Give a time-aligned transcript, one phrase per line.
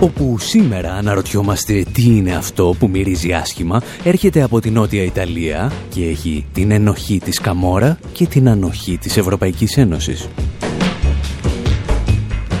[0.00, 6.04] Όπου σήμερα αναρωτιόμαστε τι είναι αυτό που μυρίζει άσχημα, έρχεται από την Νότια Ιταλία και
[6.04, 10.28] έχει την ενοχή της Καμόρα και την ανοχή της Ευρωπαϊκής Ένωσης.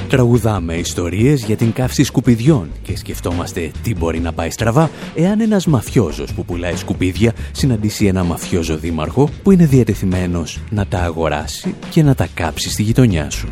[0.08, 5.66] Τραγουδάμε ιστορίες για την καύση σκουπιδιών και σκεφτόμαστε τι μπορεί να πάει στραβά εάν ένας
[5.66, 12.02] μαφιόζος που πουλάει σκουπίδια συναντήσει ένα μαφιόζο δήμαρχο που είναι διατεθειμένος να τα αγοράσει και
[12.02, 13.48] να τα κάψει στη γειτονιά σου.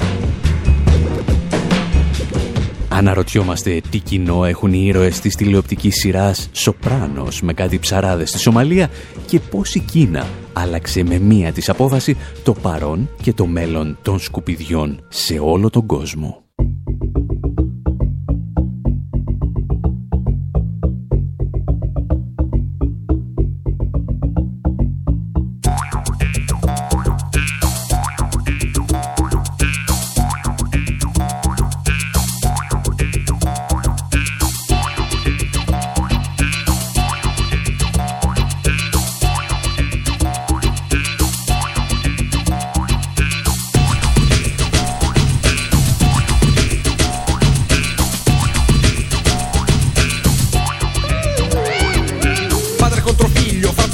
[2.96, 8.90] Αναρωτιόμαστε τι κοινό έχουν οι ήρωες της τηλεοπτικής σειράς «Σοπράνος» με κάτι ψαράδες στη Σομαλία
[9.26, 14.18] και πώς η Κίνα άλλαξε με μία της απόφαση το παρόν και το μέλλον των
[14.18, 16.42] σκουπιδιών σε όλο τον κόσμο.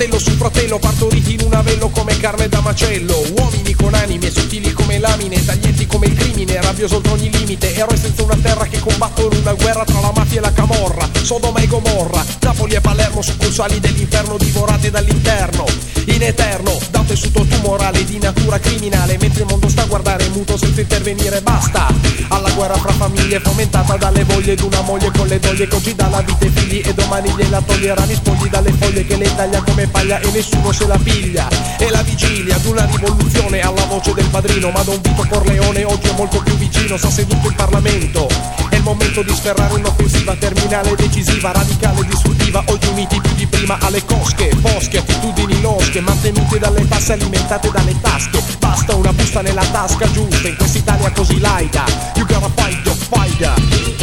[0.00, 4.72] fratello su fratello, partoriti in un avello come carne da macello, uomini con anime sottili
[4.72, 8.78] come lamine Taglienti come il crimine, rabbioso oltre ogni limite Eroi senza una terra che
[8.78, 13.22] combattono una guerra tra la mafia e la camorra Sodoma e Gomorra, Napoli e Palermo
[13.22, 15.64] Succursali dell'inferno divorate dall'interno
[16.06, 20.28] In eterno, da un tessuto tumorale di natura criminale Mentre il mondo sta a guardare
[20.28, 21.86] muto senza intervenire Basta,
[22.28, 26.08] alla guerra fra famiglie Fomentata dalle voglie d'una moglie con le doglie Che oggi dà
[26.08, 29.62] la vita ai figli e domani gliela toglierà Mi spogli dalle foglie che le taglia
[29.62, 31.48] come paglia E nessuno se la piglia.
[31.78, 36.08] E la vigilia ad una rivoluzione alla voce del padrino ma Don Vito Corleone oggi
[36.08, 38.28] è molto più vicino sta seduto in Parlamento.
[38.68, 43.78] È il momento di sferrare un'offensiva terminale decisiva radicale distruttiva oggi uniti più di prima
[43.80, 48.42] alle cosche bosche attitudini losche mantenute dalle tasse alimentate dalle tasche.
[48.58, 51.84] Basta una busta nella tasca giusta in quest'Italia così laica.
[52.16, 53.99] You gotta fight the fighter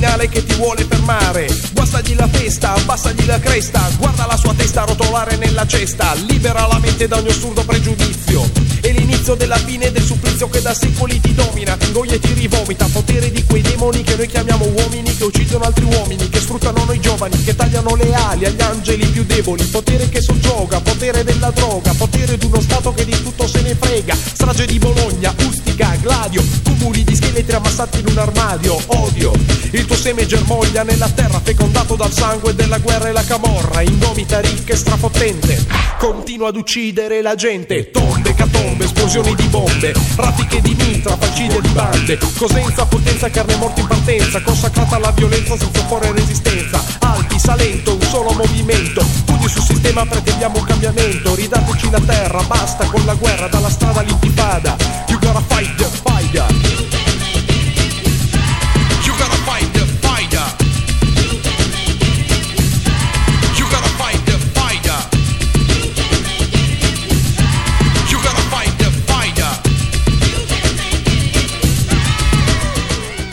[0.00, 1.46] criminale che ti vuole fermare.
[1.74, 6.78] Guastagli la testa, abbassagli la cresta, guarda la sua testa rotolare nella cesta, libera la
[6.78, 8.50] mente da ogni assurdo pregiudizio.
[8.80, 12.32] È l'inizio della fine del supplizio che da secoli ti domina, ti ingoglia e ti
[12.32, 12.86] rivomita.
[12.90, 16.98] Potere di quei demoni che noi chiamiamo uomini, che uccidono altri uomini, che sfruttano noi
[16.98, 19.64] giovani, che tagliano le ali agli angeli più deboli.
[19.64, 23.76] Potere che soggioga, potere della droga, potere di uno Stato che di tutto se ne
[23.78, 24.14] frega.
[24.14, 28.78] Strage di Bologna, Ustica, Gladio, cumuli di scheletri ammassati in un armadio.
[28.86, 29.32] Odio,
[29.70, 33.80] il tuo seme germoglia nella terra fecondato dal sangue della guerra e la camorra.
[33.80, 35.66] Indomita, ricca e strafottente,
[35.98, 37.90] continua ad uccidere la gente.
[37.90, 42.18] Tombe, catombe, esplosioni di bombe, raffiche di mitra, falcide di bande.
[42.36, 46.82] Cosenza, potenza, carne morta in partenza, consacrata alla violenza senza opporre resistenza.
[46.98, 49.04] Alpi, Salento, un solo movimento.
[49.24, 51.34] Pugni sul sistema, pretendiamo un cambiamento.
[51.34, 54.76] Ridateci la terra, basta con la guerra, dalla strada all'intifada.
[55.08, 57.09] You gotta fight the fighter.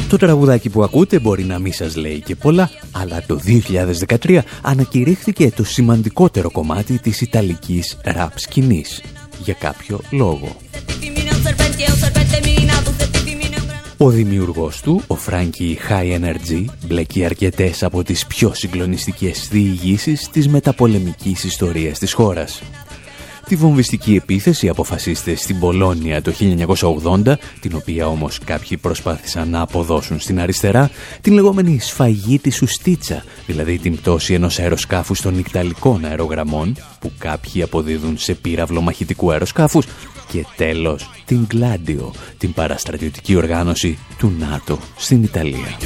[0.09, 3.39] Το τραγουδάκι που ακούτε μπορεί να μην σας λέει και πολλά, αλλά το
[4.25, 9.03] 2013 ανακηρύχθηκε το σημαντικότερο κομμάτι της Ιταλικής ραπ σκηνής.
[9.43, 10.55] Για κάποιο λόγο.
[13.97, 20.47] Ο δημιουργός του, ο Φράγκη High Energy, μπλέκει αρκετές από τις πιο συγκλονιστικές διηγήσεις της
[20.47, 22.61] μεταπολεμικής ιστορίας της χώρας.
[23.47, 26.33] Τη βομβιστική επίθεση αποφασίστε στην Πολώνια το
[27.25, 30.89] 1980, την οποία όμως κάποιοι προσπάθησαν να αποδώσουν στην αριστερά,
[31.21, 37.61] την λεγόμενη σφαγή της Ουστίτσα, δηλαδή την πτώση ενός αεροσκάφου των Ιταλικών αερογραμμών, που κάποιοι
[37.61, 39.85] αποδίδουν σε πύραυλο μαχητικού αεροσκάφους,
[40.27, 45.77] και τέλος την Γκλάντιο, την παραστρατιωτική οργάνωση του ΝΑΤΟ στην Ιταλία.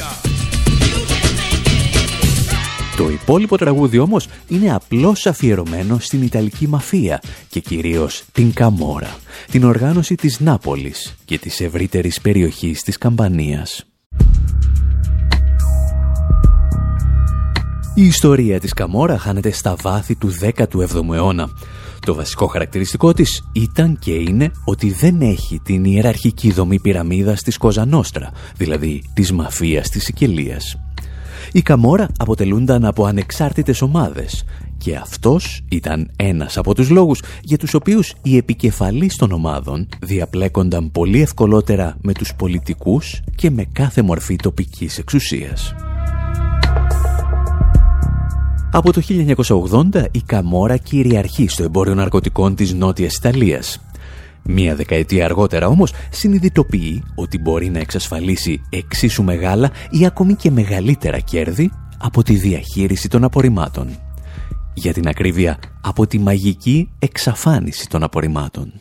[2.96, 9.16] Το υπόλοιπο τραγούδι όμως είναι απλώς αφιερωμένο στην Ιταλική μαφία και κυρίως την Καμόρα,
[9.50, 13.86] την οργάνωση της Νάπολης και της ευρύτερης περιοχής της Καμπανίας.
[17.94, 21.48] Η ιστορία της Καμόρα χάνεται στα βάθη του 17ου αιώνα.
[22.06, 27.56] Το βασικό χαρακτηριστικό της ήταν και είναι ότι δεν έχει την ιεραρχική δομή πυραμίδας της
[27.56, 30.81] Κοζανόστρα, δηλαδή της μαφίας της Σικελίας.
[31.52, 34.44] Οι Καμόρα αποτελούνταν από ανεξάρτητες ομάδες
[34.78, 40.90] και αυτός ήταν ένας από τους λόγους για τους οποίους οι επικεφαλείς των ομάδων διαπλέκονταν
[40.90, 45.74] πολύ ευκολότερα με τους πολιτικούς και με κάθε μορφή τοπικής εξουσίας.
[48.72, 53.80] Από το 1980 η Καμόρα κυριαρχεί στο εμπόριο ναρκωτικών της Νότιας Ιταλίας.
[54.44, 61.18] Μία δεκαετία αργότερα όμως συνειδητοποιεί ότι μπορεί να εξασφαλίσει εξίσου μεγάλα ή ακόμη και μεγαλύτερα
[61.18, 63.88] κέρδη από τη διαχείριση των απορριμμάτων.
[64.74, 68.72] Για την ακρίβεια, από τη μαγική εξαφάνιση των απορριμμάτων.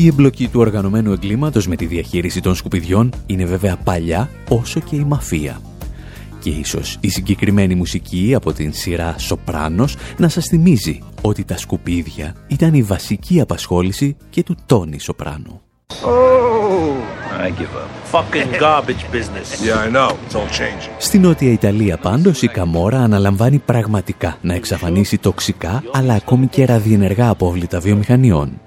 [0.00, 4.96] Η εμπλοκή του οργανωμένου εγκλήματος με τη διαχείριση των σκουπιδιών είναι βέβαια παλιά όσο και
[4.96, 5.60] η μαφία.
[6.40, 12.34] Και ίσως η συγκεκριμένη μουσική από την σειρά «Σοπράνος» να σας θυμίζει ότι τα σκουπίδια
[12.46, 15.60] ήταν η βασική απασχόληση και του Τόνι Σοπράνου.
[20.98, 27.28] Στην Νότια Ιταλία πάντως η Καμόρα αναλαμβάνει πραγματικά να εξαφανίσει τοξικά αλλά ακόμη και ραδιενεργά
[27.28, 28.60] απόβλητα βιομηχανιών.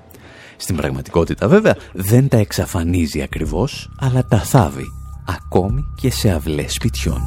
[0.63, 4.85] Στην πραγματικότητα βέβαια δεν τα εξαφανίζει ακριβώς, αλλά τα θάβει,
[5.25, 7.21] ακόμη και σε αυλές σπιτιών.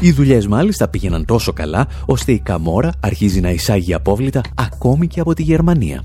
[0.00, 5.20] Οι δουλειές μάλιστα πήγαιναν τόσο καλά, ώστε η Καμόρα αρχίζει να εισάγει απόβλητα ακόμη και
[5.20, 6.04] από τη Γερμανία.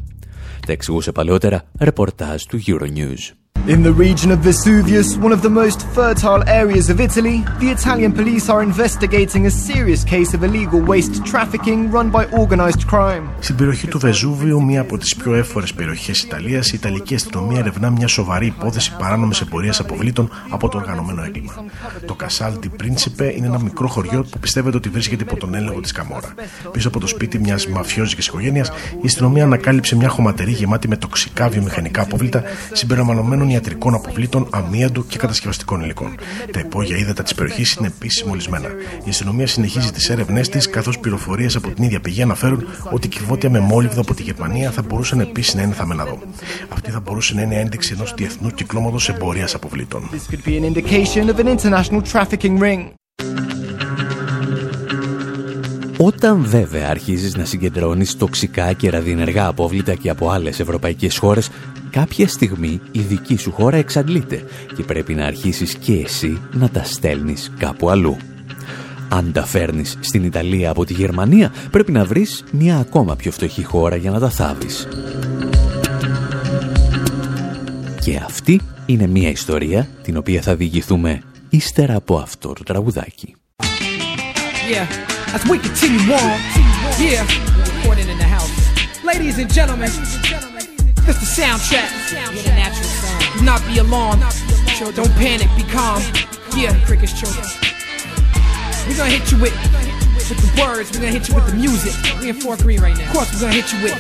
[0.65, 3.36] Τα εξηγούσε παλαιότερα ρεπορτάζ του Euronews.
[3.65, 8.11] In the region of Vesuvius, one of the most fertile areas of Italy, the Italian
[8.13, 13.23] police are investigating a serious case of illegal waste trafficking run by organized crime.
[13.39, 17.89] Στην περιοχή του Βεζούβιου, μία από τις πιο εύφορε περιοχές Ιταλίας, η Ιταλική αστυνομία ερευνά
[17.89, 21.53] μια σοβαρή υπόθεση παράνομης εμπορίας αποβλήτων από το οργανωμένο έγκλημα.
[22.05, 25.79] Το Casal di Principe είναι ένα μικρό χωριό που πιστεύετε ότι βρίσκεται υπό τον έλεγχο
[25.79, 26.33] της Καμόρα.
[26.71, 28.67] Πίσω από το σπίτι μιας μαφιόζικης οικογένειας,
[29.01, 35.17] η αστυνομία ανακάλυψε μια χωματερή γεμάτη με τοξικά βιομηχανικά απόβλητα συμπεριλαμβανομένων ιατρικών αποβλήτων, αμύαντου και
[35.17, 36.15] κατασκευαστικών υλικών.
[36.51, 38.67] Τα υπόγεια ύδατα της περιοχής είναι επίσης μολυσμένα.
[39.03, 43.49] Η αστυνομία συνεχίζει τις έρευνές της, καθώς πληροφορίες από την ίδια πηγή αναφέρουν ότι κυβότια
[43.49, 46.19] με μόλιβδο από τη Γερμανία θα μπορούσαν επίσης να είναι θαμμένα εδώ.
[46.69, 50.09] Αυτή θα μπορούσε να είναι ένδειξη ενός διεθνού κυκλώματος εμπορίας αποβλήτων.
[55.99, 61.49] Όταν βέβαια αρχίζεις να συγκεντρώνεις τοξικά και ραδιενεργά απόβλητα και από άλλες ευρωπαϊκές χώρες,
[61.89, 64.43] κάποια στιγμή η δική σου χώρα εξαντλείται
[64.75, 68.17] και πρέπει να αρχίσεις και εσύ να τα στέλνεις κάπου αλλού.
[69.09, 73.63] Αν τα φέρνεις στην Ιταλία από τη Γερμανία, πρέπει να βρεις μια ακόμα πιο φτωχή
[73.63, 74.87] χώρα για να τα θάβεις.
[78.01, 83.35] Και αυτή είναι μια ιστορία την οποία θα διηγηθούμε ύστερα από αυτό το τραγουδάκι.
[85.35, 86.37] As we continue on,
[87.03, 87.23] yeah,
[87.65, 88.55] recording in the house.
[89.03, 89.91] Ladies and gentlemen,
[91.07, 91.89] this the soundtrack.
[92.35, 93.39] Get a natural sound.
[93.39, 94.21] Do not be alarmed.
[94.93, 95.47] Don't panic.
[95.55, 96.03] Be calm.
[96.55, 97.47] Yeah, cricket's choking.
[98.87, 99.55] We're gonna hit you with
[100.29, 100.91] with the words.
[100.91, 101.95] We're gonna hit you with the music.
[102.19, 103.07] We in four green right now.
[103.07, 103.95] Of course, we're gonna hit you with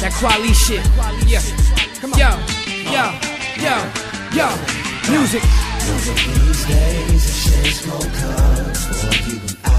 [0.00, 0.84] that quality shit.
[1.26, 1.40] Yeah,
[2.00, 2.20] come on.
[2.20, 2.30] Yo,
[2.92, 3.16] yo,
[3.56, 3.76] yo,
[4.36, 4.48] yo,
[5.10, 5.42] music.
[5.88, 9.78] Music these days, a shade smoke comes for you and I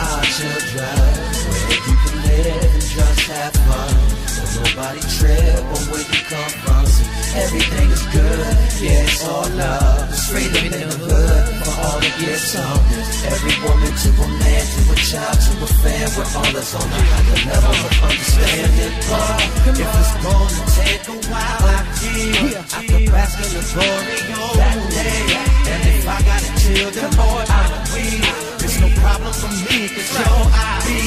[0.00, 0.96] are children
[1.44, 4.19] where you can live and just have fun.
[4.50, 6.82] So nobody trip on where you come from.
[6.86, 7.06] See,
[7.38, 8.50] everything is good,
[8.82, 10.10] yeah, it's all love.
[10.10, 12.82] Straight living in the hood for all to get some.
[13.30, 16.82] Every woman to a man, to a child, to a fan, we're all that's on
[16.82, 18.92] a higher level of understanding.
[19.06, 19.38] But
[19.70, 24.50] if it's gonna take a while, I feel I could bask in the glory of
[24.58, 25.30] that day.
[25.70, 27.62] And if I gotta chill, then Lord, I
[27.94, 28.49] will
[28.80, 31.00] no problem for me, cause yo, I be,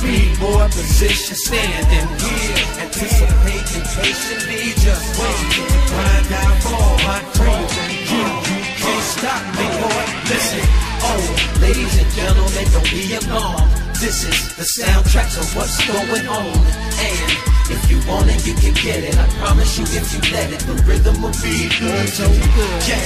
[0.00, 7.74] be more position standing here, anticipating patiently, just waiting grind out for my dreams.
[7.84, 10.04] And you, you can't stop me, boy.
[10.32, 10.64] Listen,
[11.04, 11.24] oh,
[11.60, 13.83] ladies and gentlemen, don't be alarmed.
[14.04, 16.44] This is the soundtrack of what's going on.
[16.44, 17.24] And
[17.72, 19.16] if you want it, you can get it.
[19.16, 22.44] I promise you, if you let it, the rhythm will be good to you.
[22.84, 23.00] Yeah,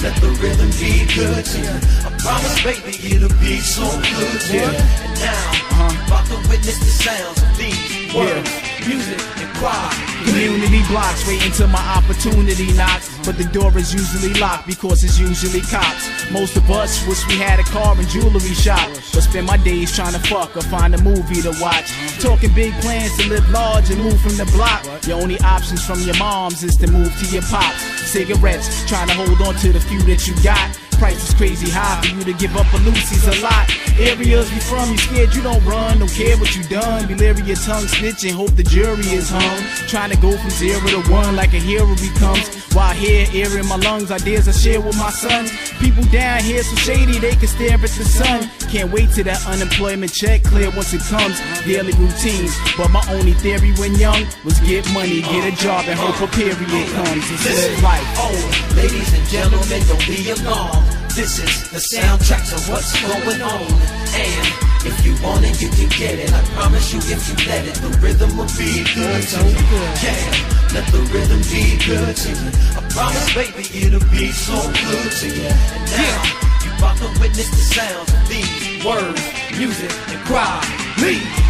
[0.00, 1.76] let the rhythm be good to you.
[2.00, 4.72] I promise, baby, it'll be so good to you.
[4.72, 6.08] And now, uh-huh.
[6.08, 8.48] about to witness the sounds of these words,
[8.88, 9.92] music, and choir.
[10.24, 13.12] Community blocks waiting till my opportunity knocks.
[13.24, 16.08] But the door is usually locked because it's usually cops.
[16.32, 18.88] Most of us wish we had a car and jewelry shop.
[19.12, 21.92] But spend my days trying to fuck or find a movie to watch.
[22.20, 24.82] Talking big plans to live large and move from the block.
[25.06, 27.82] Your only options from your moms is to move to your pops.
[28.08, 30.77] Cigarettes, trying to hold on to the few that you got.
[30.98, 33.70] Price is crazy high for you to give up a Lucy's a lot.
[34.00, 37.06] Areas we from, you scared you don't run, don't care what you done.
[37.06, 39.58] Be leery your tongue snitching, hope the jury is hung.
[39.86, 42.50] Trying to go from zero to one like a hero becomes.
[42.74, 45.50] While here, air in my lungs, ideas I share with my sons.
[45.78, 48.50] People down here so shady they can stare at the sun.
[48.68, 51.38] Can't wait till that unemployment check clear once it comes.
[51.64, 55.98] Daily routines, but my only theory when young was get money, get a job, and
[55.98, 57.24] hope a period comes.
[57.30, 58.06] It's live life.
[58.18, 60.87] Oh, ladies and gentlemen, don't be alarmed.
[61.18, 63.66] This is the soundtracks of what's going on.
[64.14, 64.46] And
[64.86, 66.30] if you want it, you can get it.
[66.32, 69.58] I promise you, if you let it, the rhythm will be good to you.
[70.06, 72.50] Yeah, let the rhythm be good to you.
[72.78, 75.50] I promise, baby, it'll be so good to you.
[75.74, 76.18] And now,
[76.62, 79.22] you about to witness the sounds of these words,
[79.58, 80.62] music, and cry.
[81.02, 81.48] Leave.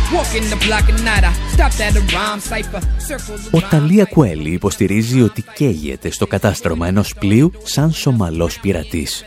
[3.51, 9.25] Ο Ταλία Κουέλη υποστηρίζει ότι καίγεται στο κατάστρωμα ενός πλοίου σαν Σομαλός πειρατής.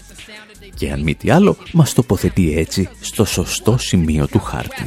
[0.82, 4.84] Και αν μη τι άλλο, μας τοποθετεί έτσι στο σωστό σημείο του χάρτη.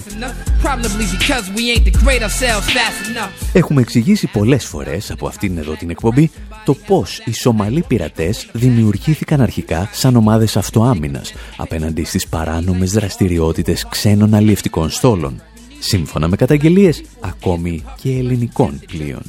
[3.53, 6.31] Έχουμε εξηγήσει πολλές φορές από αυτήν εδώ την εκπομπή
[6.65, 14.35] το πώς οι Σομαλοί πειρατές δημιουργήθηκαν αρχικά σαν ομάδες αυτοάμυνας απέναντι στις παράνομες δραστηριότητες ξένων
[14.35, 15.43] αλλιευτικών στόλων
[15.87, 19.23] σύμφωνα με καταγγελίες ακόμη και ελληνικών πλοίων.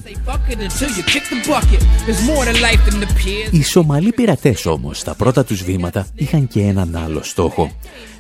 [3.52, 7.72] Οι Σομαλοί πειρατές όμως στα πρώτα τους βήματα είχαν και έναν άλλο στόχο.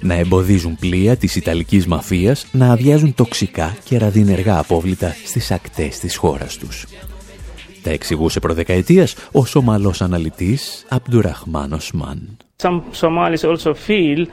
[0.01, 6.15] Να εμποδίζουν πλοία της Ιταλικής μαφίας να αδειάζουν τοξικά και ραδιενεργά απόβλητα στις ακτές της
[6.15, 6.85] χώρας τους.
[7.83, 12.37] Τα εξηγούσε προδεκαετίας ο Σομαλός αναλυτής Αμπτουραχμάν Οσμάν.
[12.61, 14.25] Some Somalis also feel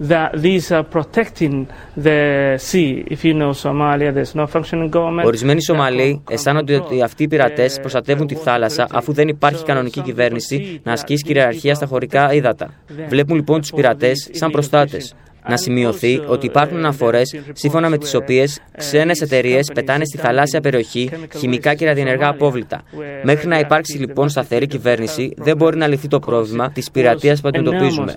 [0.00, 3.04] that these are protecting the sea.
[3.06, 5.26] If you know Somalia, there's no functioning government.
[5.26, 10.80] Ορισμένοι Σομαλοί αισθάνονται ότι αυτοί οι πειρατές προστατεύουν τη θάλασσα αφού δεν υπάρχει κανονική κυβέρνηση
[10.82, 12.70] να ασκήσει κυριαρχία στα χωρικά ύδατα.
[13.08, 15.14] Βλέπουν λοιπόν τους πειρατές σαν προστάτες.
[15.48, 17.22] Να σημειωθεί ότι υπάρχουν αναφορέ
[17.52, 18.44] σύμφωνα με τι οποίε
[18.76, 22.82] ξένε εταιρείε πετάνε στη θαλάσσια περιοχή χημικά και ραδιενεργά απόβλητα.
[23.22, 27.48] Μέχρι να υπάρξει λοιπόν σταθερή κυβέρνηση, δεν μπορεί να λυθεί το πρόβλημα τη πειρατεία που
[27.48, 28.14] αντιμετωπίζουμε.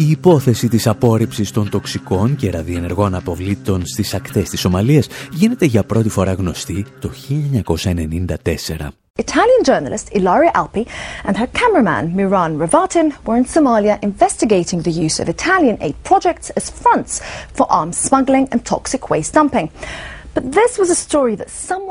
[0.00, 5.84] Η υπόθεση της απόρριψης των τοξικών και ραδιενεργών αποβλήτων στις ακτές της Σομαλίας γίνεται για
[5.84, 8.88] πρώτη φορά γνωστή το 1994.
[9.24, 10.84] Italian journalist Ilaria Alpi
[11.26, 16.48] and her cameraman Miran Ravatin were in Somalia investigating the use of Italian aid projects
[16.58, 17.12] as fronts
[17.56, 19.68] for arms smuggling and toxic waste dumping.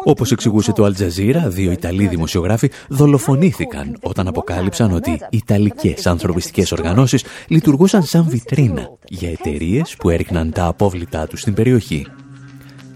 [0.03, 7.23] Όπως εξηγούσε το Αλτζαζίρα, δύο Ιταλοί δημοσιογράφοι δολοφονήθηκαν όταν αποκάλυψαν ότι οι Ιταλικές ανθρωπιστικές οργανώσεις
[7.47, 12.07] λειτουργούσαν σαν βιτρίνα για εταιρείες που έριχναν τα απόβλητά τους στην περιοχή.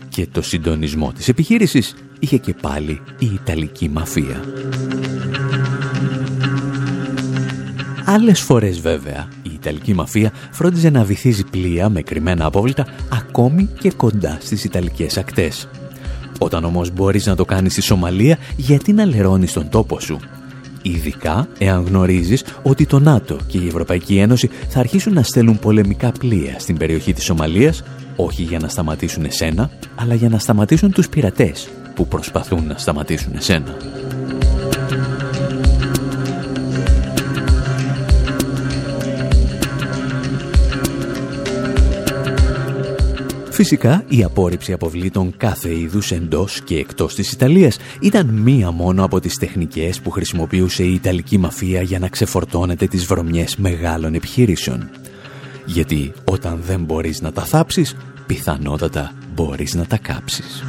[0.10, 4.44] Και το συντονισμό της επιχείρησης είχε και πάλι η Ιταλική μαφία.
[8.06, 13.92] Άλλες φορές βέβαια η Ιταλική μαφία φρόντιζε να βυθίζει πλοία με κρυμμένα απόβλητα ακόμη και
[13.92, 15.68] κοντά στις Ιταλικές ακτές.
[16.40, 20.20] Όταν όμως μπορείς να το κάνεις στη Σομαλία, γιατί να λερώνεις τον τόπο σου;
[20.82, 26.12] Ειδικά εάν γνωρίζεις ότι το ΝΑΤΟ και η Ευρωπαϊκή Ένωση θα αρχίσουν να στέλνουν πολεμικά
[26.12, 27.84] πλοία στην περιοχή της Σομαλίας,
[28.16, 33.34] όχι για να σταματήσουν εσένα, αλλά για να σταματήσουν τους πειρατές που προσπαθούν να σταματήσουν
[33.36, 33.76] εσένα.
[43.64, 49.20] Φυσικά, η απόρριψη αποβλήτων κάθε είδους εντός και εκτός της Ιταλίας ήταν μία μόνο από
[49.20, 54.90] τις τεχνικές που χρησιμοποιούσε η Ιταλική μαφία για να ξεφορτώνεται τις βρωμιές μεγάλων επιχειρήσεων.
[55.66, 60.64] Γιατί όταν δεν μπορείς να τα θάψεις, πιθανότατα μπορείς να τα κάψεις.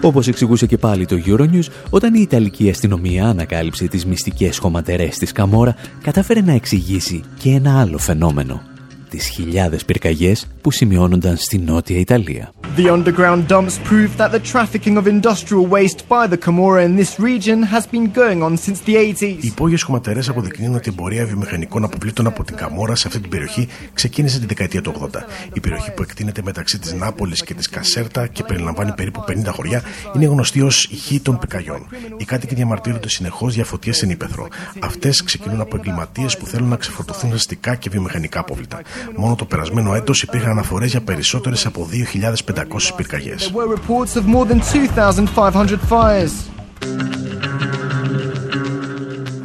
[0.00, 5.32] Όπως εξηγούσε και πάλι το Euronews, όταν η Ιταλική αστυνομία ανακάλυψε τις μυστικές χωματερές της
[5.32, 8.72] Καμόρα, κατάφερε να εξηγήσει και ένα άλλο φαινόμενο
[9.16, 12.52] τις χιλιάδες πυρκαγιές που σημειώνονταν στη Νότια Ιταλία.
[12.76, 17.12] The underground dumps prove that the trafficking of industrial waste by the Camorra in this
[17.30, 19.20] region has been going on since the 80s.
[19.20, 23.30] Οι υπόγειες χωματερές αποδεικνύουν ότι η εμπορία βιομηχανικών αποβλήτων από την Καμόρα σε αυτή την
[23.30, 25.16] περιοχή ξεκίνησε τη δεκαετία του 80.
[25.52, 29.82] Η περιοχή που εκτείνεται μεταξύ της Νάπολης και της Κασέρτα και περιλαμβάνει περίπου 50 χωριά
[30.14, 31.86] είναι γνωστή ως η χή των πικαγιών.
[32.16, 34.48] Οι κάτοικοι διαμαρτύρονται συνεχώς για φωτιές στην Ήπεθρο.
[34.80, 38.80] Αυτές ξεκινούν από εγκληματίες που θέλουν να ξεφορτωθούν αστικά και βιομηχανικά απόβλητα.
[39.16, 43.52] Μόνο το περασμένο έτος υπήρχαν αναφορές για περισσότερες από 2.500 πυρκαγιές.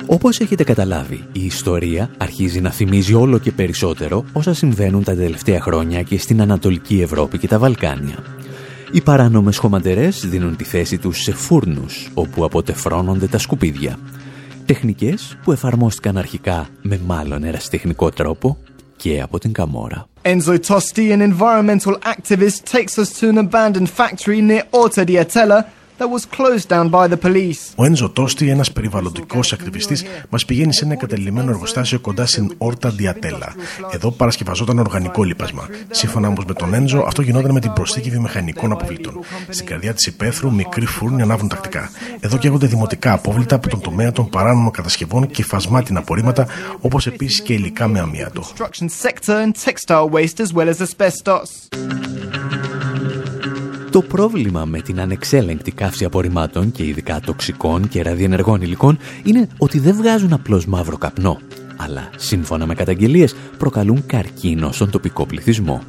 [0.05, 5.61] Όπως έχετε καταλάβει, η ιστορία αρχίζει να θυμίζει όλο και περισσότερο όσα συμβαίνουν τα τελευταία
[5.61, 8.23] χρόνια και στην Ανατολική Ευρώπη και τα Βαλκάνια.
[8.91, 13.99] Οι παράνομες χωματερές δίνουν τη θέση τους σε φούρνους, όπου αποτεφρώνονται τα σκουπίδια.
[14.65, 18.57] Τεχνικές που εφαρμόστηκαν αρχικά με μάλλον εραστεχνικό τρόπο
[18.98, 20.06] και από την Καμόρα.
[20.22, 25.58] Enzo Tosti, an environmental activist, takes us to an abandoned factory near Orta di Atella
[25.99, 27.59] that was closed down by the police.
[27.75, 32.89] Ο Ένζο Τόστι, ένας περιβαλλοντικός ακτιβιστής, μας πηγαίνει σε ένα εγκατελειμμένο εργοστάσιο κοντά στην Όρτα
[32.89, 33.53] Διατέλα.
[33.91, 35.67] Εδώ παρασκευαζόταν οργανικό λίπασμα.
[35.89, 39.19] Σύμφωνα όμως με τον Ένζο, αυτό γινόταν με την προσθήκη βιομηχανικών αποβλήτων.
[39.49, 41.89] Στην καρδιά της υπαίθρου, μικροί φούρνοι ανάβουν τακτικά.
[42.19, 46.47] Εδώ καίγονται δημοτικά απόβλητα από τον τομέα των παράνομων κατασκευών και φασμάτινα απορρίμματα,
[46.79, 48.43] όπως επίσης και υλικά με αμύατο.
[53.91, 59.79] Το πρόβλημα με την ανεξέλεγκτη καύση απορριμμάτων και ειδικά τοξικών και ραδιενεργών υλικών είναι ότι
[59.79, 61.39] δεν βγάζουν απλώς μαύρο καπνό,
[61.77, 65.81] αλλά σύμφωνα με καταγγελίες προκαλούν καρκίνο στον τοπικό πληθυσμό.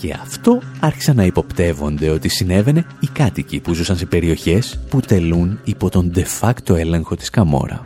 [0.00, 5.60] Και αυτό άρχισαν να υποπτεύονται ότι συνέβαινε οι κάτοικοι που ζούσαν σε περιοχές που τελούν
[5.64, 7.84] υπό τον de facto έλεγχο της Καμόρα.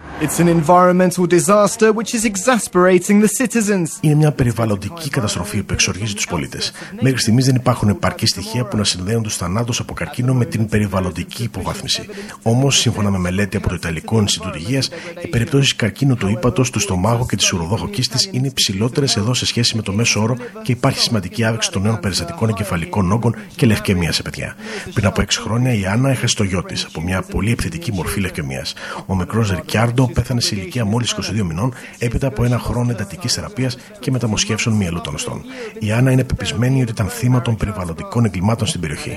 [4.00, 6.73] Είναι μια περιβαλλοντική καταστροφή που εξοργίζει τους πολίτες.
[7.00, 10.68] Μέχρι στιγμής δεν υπάρχουν επαρκή στοιχεία που να συνδέουν τους θανάτους από καρκίνο με την
[10.68, 12.06] περιβαλλοντική υποβάθμιση.
[12.42, 14.90] Όμως, σύμφωνα με μελέτη από το Ιταλικό Ινστιτούτο Υγείας,
[15.25, 19.76] οι περιπτώσεις καρκίνου του ύπατος, του στομάχου και της ουροδόχοκίστης είναι υψηλότερες εδώ σε σχέση
[19.76, 24.12] με το μέσο όρο και υπάρχει σημαντική αύξηση των νέων περιστατικών εγκεφαλικών όγκων και λευκαιμία
[24.12, 24.56] σε παιδιά.
[24.95, 28.21] Πριν από 6 χρόνια η Άννα έχασε το γιο της από μια πολύ επιθετική μορφή
[28.21, 28.64] λευκαιμία.
[29.06, 33.76] Ο μικρός Ρικιάρντο πέθανε σε ηλικία μόλις 22 μηνών έπειτα από ένα χρόνο εντατικής θεραπείας
[34.00, 35.43] και μεταμοσχεύσεων μυαλού των οστών.
[35.78, 39.17] Η Άννα είναι πεπισμένη ότι ήταν θύμα των περιβαλλοντικών εγκλημάτων στην περιοχή.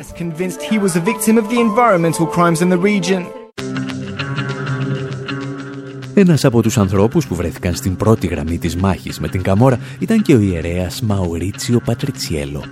[6.19, 10.21] Ένας από τους ανθρώπους που βρέθηκαν στην πρώτη γραμμή της μάχης με την Καμόρα ήταν
[10.21, 12.63] και ο ιερέας Μαουρίτσιο Πατριτσιέλο.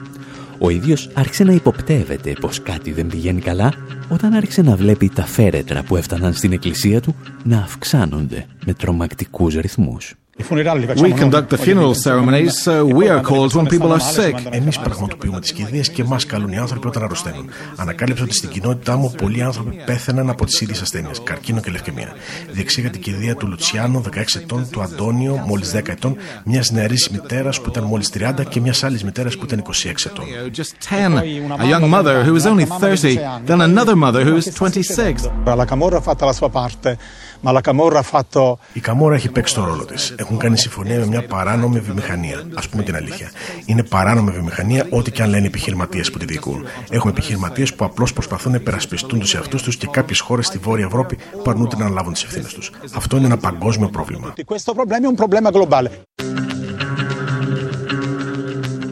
[0.59, 3.73] Ο ίδιος άρχισε να υποπτεύεται πως κάτι δεν πηγαίνει καλά
[4.09, 9.55] όταν άρχισε να βλέπει τα φέρετρα που έφταναν στην εκκλησία του να αυξάνονται με τρομακτικούς
[9.55, 10.15] ρυθμούς.
[10.37, 14.35] We conduct the funeral ceremonies, so we are called when people are sick.
[14.49, 17.49] Εμείς πραγματοποιούμε τις κηδείες και μας καλούν οι άνθρωποι όταν αρρωσταίνουν.
[17.75, 22.13] Ανακάλυψα ότι στην κοινότητά μου πολλοί άνθρωποι πέθαναν από τις ίδιες ασθένειες, καρκίνο και λευκαιμία.
[22.51, 27.61] Διεξήγα την κηδεία του Λουτσιάνο, 16 ετών, του Αντώνιο, μόλις 10 ετών, μιας νεαρής μητέρας
[27.61, 30.25] που ήταν μόλις 30 και μιας άλλης μητέρας που ήταν 26 ετών.
[30.55, 31.17] Just 10.
[31.59, 35.29] A young mother who was only 30, then another mother who was 26.
[35.45, 36.97] La Camorra ha fatto la sua parte.
[37.41, 38.57] Ma la Camorra ha fatto...
[38.73, 40.15] Η Καμόρα έχει παίξει το ρόλο της.
[40.17, 42.37] Έχουν κάνει συμφωνία με μια παράνομη βιομηχανία.
[42.37, 43.31] Α πούμε την αλήθεια.
[43.65, 46.65] Είναι παράνομη βιομηχανία, ό,τι και αν λένε επιχειρηματίες που τη διοικούν.
[46.89, 50.85] Έχουμε επιχειρηματίες που απλώς προσπαθούν να υπερασπιστούν τους εαυτούς τους και κάποιες χώρες στη Βόρεια
[50.85, 52.71] Ευρώπη που αρνούνται να αναλάβουν τις ευθύνες τους.
[52.95, 54.33] Αυτό είναι ένα παγκόσμιο πρόβλημα.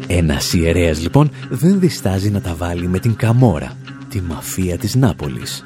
[0.08, 3.77] Ένας ιερέας λοιπόν δεν διστάζει να τα βάλει με την Καμόρα,
[4.10, 5.63] τη μαφία της Νάπολης.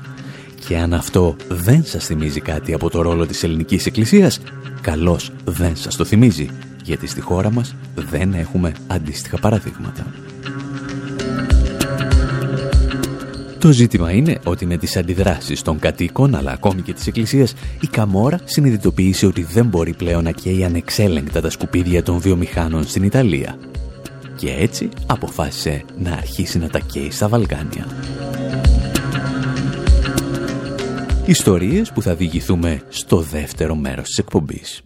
[0.67, 4.39] Και αν αυτό δεν σας θυμίζει κάτι από το ρόλο της ελληνικής εκκλησίας,
[4.81, 6.49] καλώς δεν σας το θυμίζει,
[6.83, 10.05] γιατί στη χώρα μας δεν έχουμε αντίστοιχα παραδείγματα.
[13.59, 17.87] Το ζήτημα είναι ότι με τις αντιδράσεις των κατοίκων αλλά ακόμη και της Εκκλησίας η
[17.87, 23.57] Καμόρα συνειδητοποίησε ότι δεν μπορεί πλέον να καίει ανεξέλεγκτα τα σκουπίδια των βιομηχάνων στην Ιταλία.
[24.35, 27.85] Και έτσι αποφάσισε να αρχίσει να τα καίει στα Βαλκάνια.
[31.27, 34.81] Ιστορίες που θα διηγηθούμε στο δεύτερο μέρος της εκπομπής.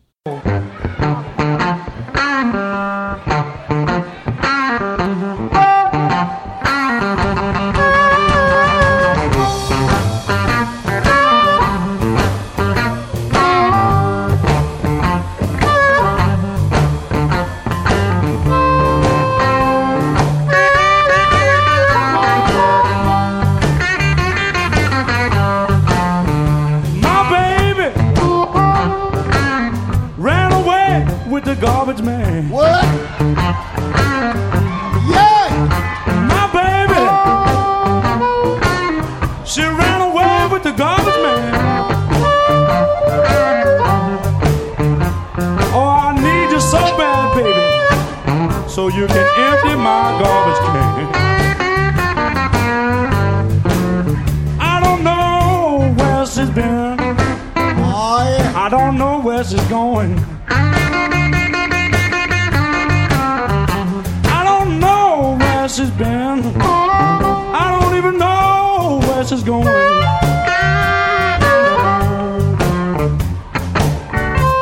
[69.32, 69.64] She's going.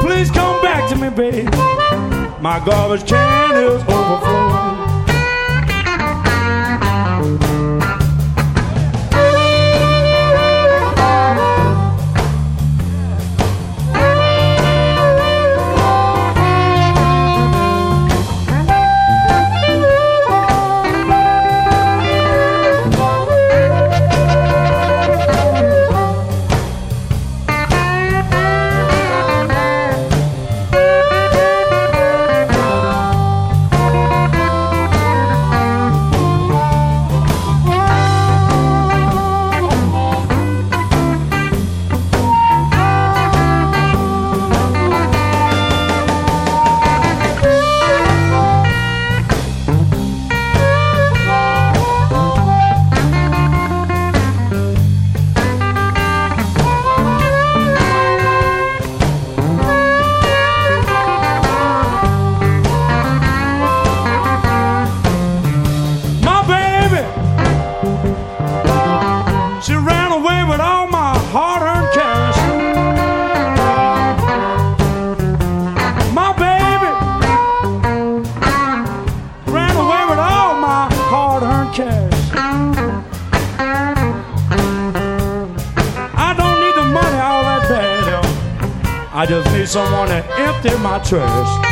[0.02, 1.50] Please come back to me, babe.
[2.40, 4.49] My garbage can is overflowing.
[89.12, 91.69] I just need someone to empty my trash.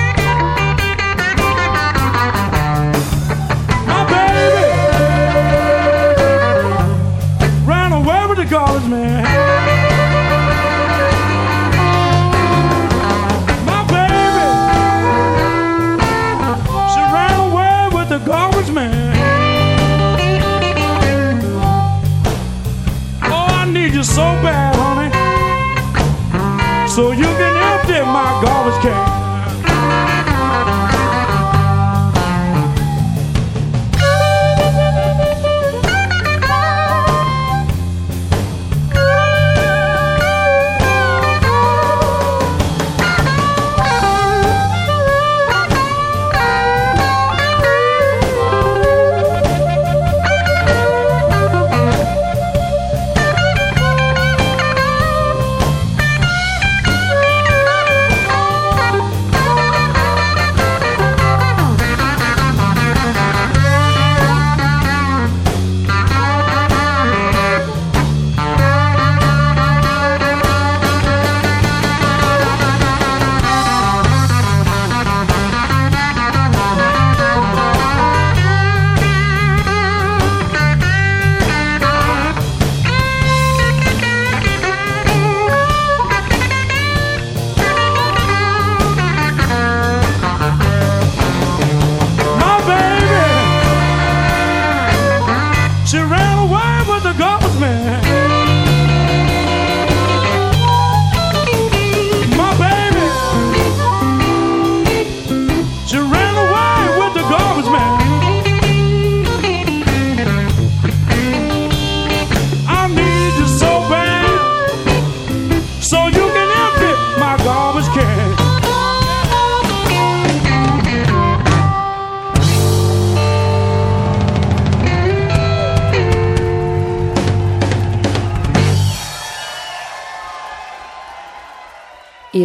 [26.98, 29.07] So you can empty my garbage can.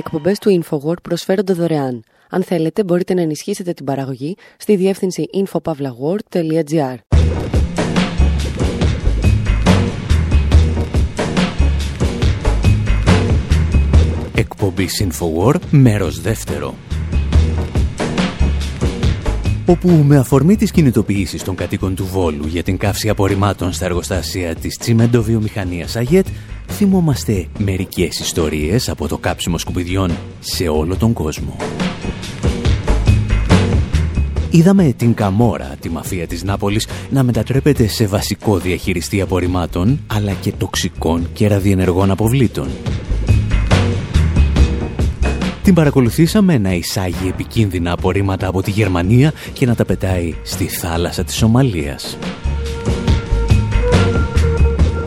[0.03, 2.05] Οι εκπομπές του InfoWord προσφέρονται δωρεάν.
[2.31, 6.97] Αν θέλετε, μπορείτε να ενισχύσετε την παραγωγή στη διεύθυνση infopavlagor.gr.
[14.35, 16.75] Εκπομπή Infowar, μέρος δεύτερο.
[19.72, 24.54] Όπου με αφορμή τις κινητοποιήσεις των κατοίκων του Βόλου για την καύση απορριμμάτων στα εργοστάσια
[24.54, 26.26] της τσιμεντοβιομηχανίας ΑΓΕΤ,
[26.68, 31.56] θυμόμαστε μερικές ιστορίες από το κάψιμο σκουπιδιών σε όλο τον κόσμο.
[34.50, 40.52] Είδαμε την Καμόρα, τη μαφία της Νάπολης, να μετατρέπεται σε βασικό διαχειριστή απορριμμάτων, αλλά και
[40.52, 42.68] τοξικών και ραδιενεργών αποβλήτων.
[45.62, 51.25] Την παρακολουθήσαμε να εισάγει επικίνδυνα απορρίμματα από τη Γερμανία και να τα πετάει στη θάλασσα
[51.25, 52.18] της Σομαλίας.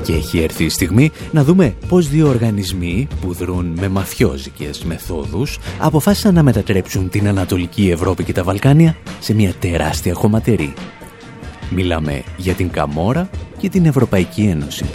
[0.03, 5.59] Και έχει έρθει η στιγμή να δούμε πώς δύο οργανισμοί που δρούν με μαφιόζικες μεθόδους
[5.79, 10.73] αποφάσισαν να μετατρέψουν την Ανατολική Ευρώπη και τα Βαλκάνια σε μια τεράστια χωματερή.
[11.69, 14.85] Μιλάμε για την Καμόρα και την Ευρωπαϊκή Ένωση.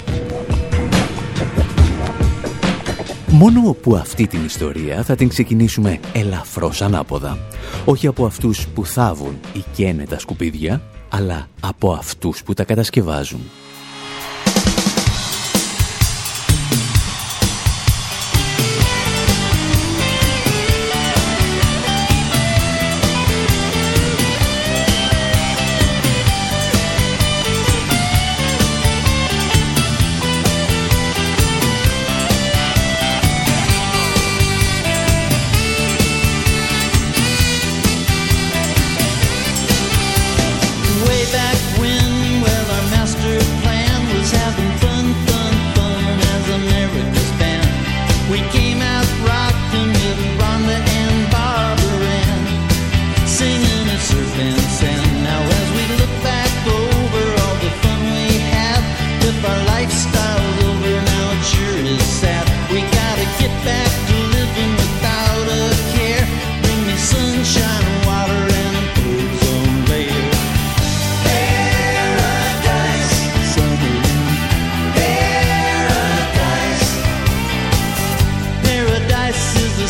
[3.33, 7.39] Μόνο που αυτή την ιστορία θα την ξεκινήσουμε ελαφρώς ανάποδα.
[7.85, 13.41] Όχι από αυτούς που θάβουν ή καίνε τα σκουπίδια, αλλά από αυτούς που τα κατασκευάζουν.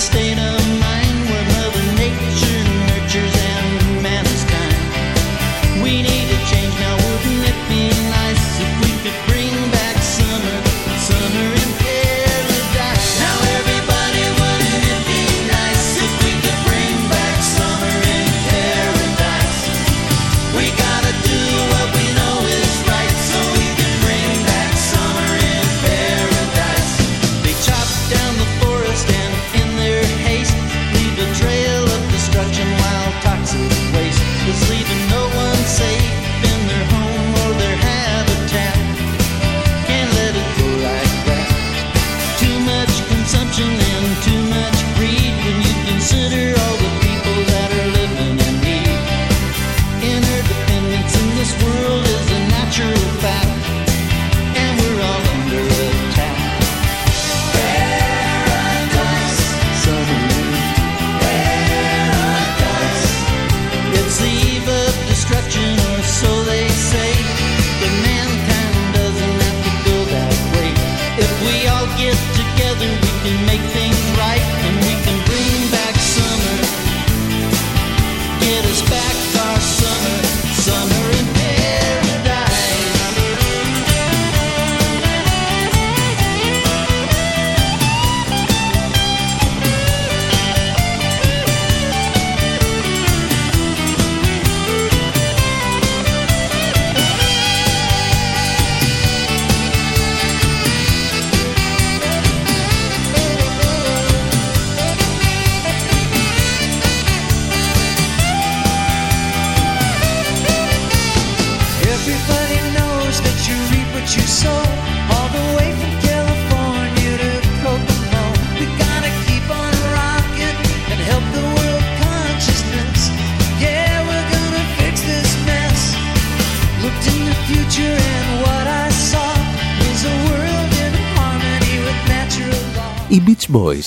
[0.00, 0.39] sustain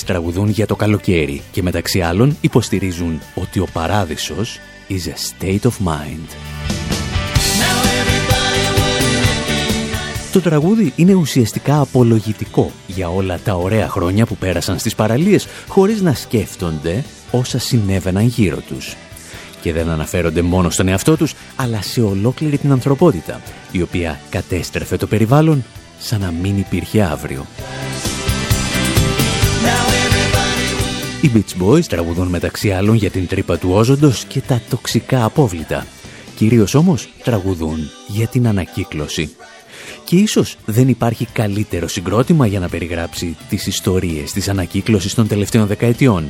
[0.04, 5.62] Boys τραγουδούν για το καλοκαίρι και μεταξύ άλλων υποστηρίζουν ότι ο παράδεισος is a state
[5.62, 6.36] of mind.
[10.32, 16.02] Το τραγούδι είναι ουσιαστικά απολογητικό για όλα τα ωραία χρόνια που πέρασαν στις παραλίες χωρίς
[16.02, 18.96] να σκέφτονται όσα συνέβαιναν γύρω τους.
[19.62, 24.98] Και δεν αναφέρονται μόνο στον εαυτό τους, αλλά σε ολόκληρη την ανθρωπότητα, η οποία κατέστρεφε
[24.98, 25.63] το περιβάλλον
[26.00, 27.46] σαν να μην υπήρχε αύριο.
[31.23, 35.86] Οι Beach Boys τραγουδούν μεταξύ άλλων για την τρύπα του όζοντος και τα τοξικά απόβλητα.
[36.36, 39.36] Κυρίως όμως τραγουδούν για την ανακύκλωση.
[40.04, 45.67] Και ίσως δεν υπάρχει καλύτερο συγκρότημα για να περιγράψει τις ιστορίες της ανακύκλωσης των τελευταίων
[45.67, 46.26] δεκαετιών.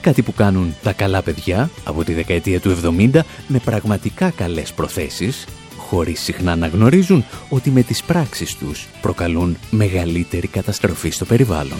[0.00, 5.44] Κάτι που κάνουν τα καλά παιδιά από τη δεκαετία του 70 με πραγματικά καλές προθέσεις,
[5.76, 11.78] χωρίς συχνά να γνωρίζουν ότι με τις πράξεις τους προκαλούν μεγαλύτερη καταστροφή στο περιβάλλον.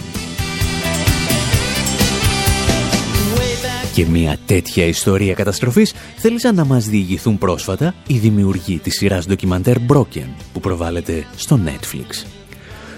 [3.97, 9.75] Και μια τέτοια ιστορία καταστροφής θέλησαν να μας διηγηθούν πρόσφατα οι δημιουργοί της σειράς ντοκιμαντέρ
[9.87, 12.25] Broken που προβάλλεται στο Netflix.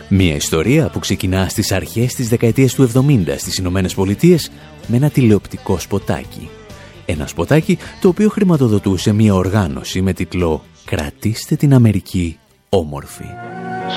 [0.10, 4.52] Μια ιστορία που ξεκινά στις αρχές της δεκαετίας του 70 στις Ηνωμένες Πολιτείες
[4.88, 6.50] με ένα τηλεοπτικό σποτάκι.
[7.06, 12.38] Ένα σποτάκι το οποίο χρηματοδοτούσε μια οργάνωση με τίτλο «Κρατήστε την Αμερική
[12.70, 13.26] όμορφη».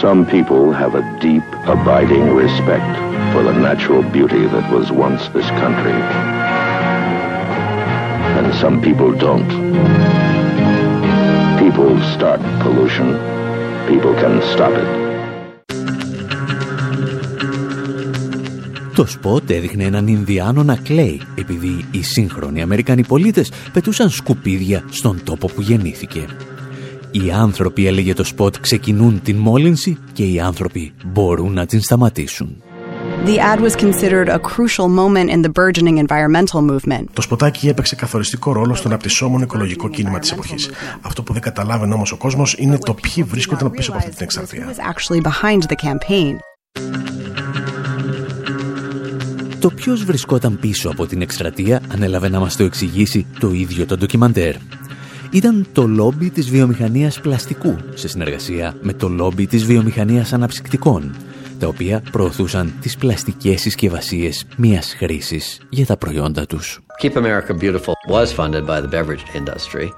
[0.03, 2.93] Some people have a deep, abiding respect
[3.33, 6.42] for the natural beauty that was once this country.
[8.43, 9.51] And some people don't.
[11.63, 13.09] People start pollution.
[13.91, 14.89] People can stop it.
[18.95, 25.21] Το σποτ έδειχνε έναν Ινδιάνο να κλαίει επειδή οι σύγχρονοι Αμερικανοί πολίτες πετούσαν σκουπίδια στον
[25.25, 26.27] τόπο που γεννήθηκε.
[27.11, 32.63] Οι άνθρωποι, έλεγε το σποτ, ξεκινούν την μόλυνση και οι άνθρωποι μπορούν να την σταματήσουν.
[33.25, 37.05] The ad was considered a crucial moment in the burgeoning environmental movement.
[37.13, 40.71] Το σποτάκι έπαιξε καθοριστικό ρόλο στο αναπτυσσόμενο οικολογικό κίνημα της εποχής.
[41.01, 44.23] Αυτό που δεν καταλάβαινε όμως ο κόσμος είναι το ποιοι βρίσκονταν πίσω από αυτή την
[44.25, 44.75] εκστρατεία.
[49.61, 53.97] Το ποιος βρισκόταν πίσω από την εκστρατεία ανέλαβε να μας το εξηγήσει το ίδιο το
[53.97, 54.55] ντοκιμαντέρ.
[55.31, 61.15] Ήταν το λόμπι της βιομηχανίας πλαστικού σε συνεργασία με το λόμπι της βιομηχανίας αναψυκτικών
[61.63, 66.81] τα οποία προωθούσαν τις πλαστικές συσκευασίες μίας χρήσης για τα προϊόντα τους.
[67.03, 69.89] Keep America Beautiful was funded by the beverage industry.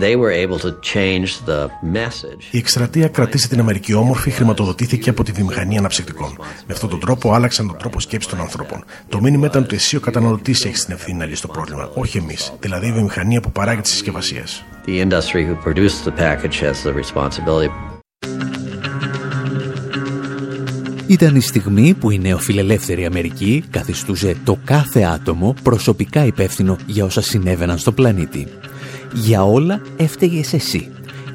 [0.00, 2.42] They were able to change the message.
[2.50, 6.36] Η εκστρατεία κρατήσει την Αμερική όμορφη χρηματοδοτήθηκε από τη βιομηχανία αναψυκτικών.
[6.38, 8.84] Με αυτόν τον τρόπο άλλαξαν τον τρόπο σκέψης των ανθρώπων.
[9.08, 12.18] Το μήνυμα ήταν ότι εσύ ο καταναλωτής έχεις την ευθύνη να λύσεις το πρόβλημα, όχι
[12.18, 14.64] εμείς, δηλαδή η βιομηχανία που παράγει τις συσκευασίες.
[14.86, 17.99] The industry who produces the package has the responsibility.
[21.10, 27.20] Ήταν η στιγμή που η νεοφιλελεύθερη Αμερική καθιστούσε το κάθε άτομο προσωπικά υπεύθυνο για όσα
[27.22, 28.46] συνέβαιναν στο πλανήτη.
[29.14, 30.88] Για όλα έφταιγες εσύ.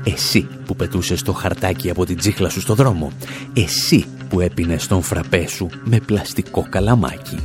[0.04, 3.12] Εσύ που πετούσες το χαρτάκι από την τσίχλα σου στο δρόμο.
[3.54, 7.38] Εσύ που έπινες τον φραπέ σου με πλαστικό καλαμάκι.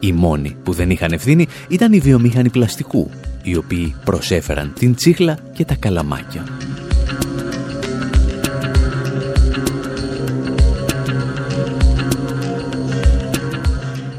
[0.00, 3.10] Οι μόνοι που δεν είχαν ευθύνη ήταν οι βιομήχανοι πλαστικού,
[3.42, 6.44] οι οποίοι προσέφεραν την τσίχλα και τα καλαμάκια.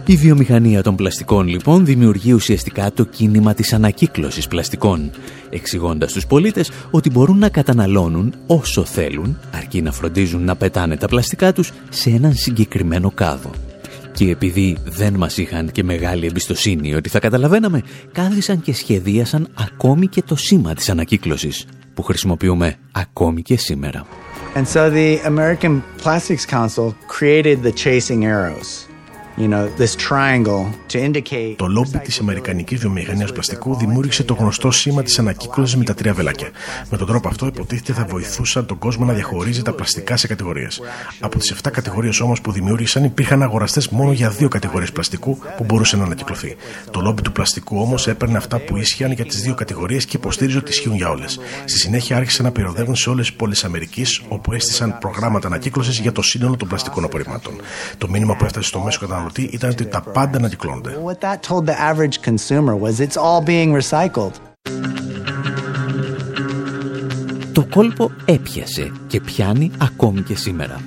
[0.06, 5.12] Η βιομηχανία των πλαστικών λοιπόν δημιουργεί ουσιαστικά το κίνημα της ανακύκλωσης πλαστικών,
[5.50, 11.08] εξηγώντας στους πολίτες ότι μπορούν να καταναλώνουν όσο θέλουν, αρκεί να φροντίζουν να πετάνε τα
[11.08, 13.50] πλαστικά τους σε έναν συγκεκριμένο κάδο.
[14.14, 20.08] Και επειδή δεν μας είχαν και μεγάλη εμπιστοσύνη ότι θα καταλαβαίναμε, κάθισαν και σχεδίασαν ακόμη
[20.08, 24.06] και το σήμα της ανακύκλωσης, που χρησιμοποιούμε ακόμη και σήμερα.
[24.56, 28.93] And so the American Plastics Council created the chasing arrows.
[31.56, 36.14] Το λόμπι της Αμερικανικής Βιομηχανίας Πλαστικού δημιούργησε το γνωστό σήμα της ανακύκλωσης με τα τρία
[36.14, 36.50] βελάκια.
[36.90, 40.82] Με τον τρόπο αυτό, υποτίθεται θα βοηθούσαν τον κόσμο να διαχωρίζει τα πλαστικά σε κατηγορίες.
[41.20, 45.64] Από τις 7 κατηγορίες όμως που δημιούργησαν, υπήρχαν αγοραστές μόνο για δύο κατηγορίες πλαστικού που
[45.64, 46.56] μπορούσαν να ανακυκλωθεί.
[46.92, 50.58] Το λόμπι του πλαστικού όμως έπαιρνε αυτά που ίσχυαν για τις δύο κατηγορίες και υποστήριζε
[50.58, 51.40] ότι ισχύουν για όλες.
[51.66, 56.12] Στη συνέχεια άρχισαν να πυροδεύουν σε όλες τις πόλεις Αμερικής, όπου έστησαν προγράμματα ανακύκλωσης για
[56.12, 57.54] το σύνολο των πλαστικών απορριμμάτων.
[57.98, 60.98] Το μήνυμα που έφτασε στο μέσο καταναλωτή καταναλωτή ήταν ότι τα πάντα ανακυκλώνονται.
[67.52, 70.82] Το κόλπο έπιασε και πιάνει ακόμη και σήμερα.